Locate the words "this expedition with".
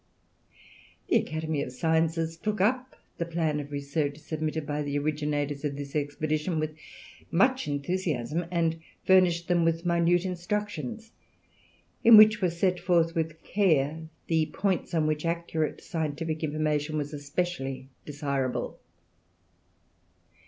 5.77-6.73